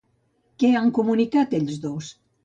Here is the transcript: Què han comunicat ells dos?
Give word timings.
Què 0.61 0.69
han 0.79 0.87
comunicat 0.99 1.53
ells 1.59 1.77
dos? 1.85 2.09